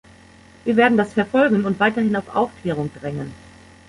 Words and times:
Wir 0.65 0.77
werden 0.77 0.97
das 0.97 1.13
verfolgen 1.13 1.63
und 1.63 1.79
weiterhin 1.79 2.15
auf 2.15 2.35
Aufklärung 2.35 2.89
drängen. 2.91 3.35